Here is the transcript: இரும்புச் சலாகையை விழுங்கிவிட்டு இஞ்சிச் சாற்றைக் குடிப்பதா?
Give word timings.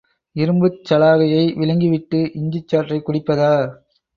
இரும்புச் 0.35 0.79
சலாகையை 0.89 1.43
விழுங்கிவிட்டு 1.57 2.21
இஞ்சிச் 2.33 2.67
சாற்றைக் 2.67 3.05
குடிப்பதா? 3.05 3.53